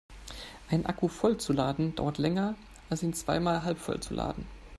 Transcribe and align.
Einen 0.71 0.87
Akku 0.87 1.07
voll 1.09 1.37
zu 1.37 1.53
laden 1.53 1.93
dauert 1.93 2.17
länger 2.17 2.55
als 2.89 3.03
ihn 3.03 3.13
zweimal 3.13 3.61
halbvoll 3.61 3.99
zu 3.99 4.15
laden. 4.15 4.47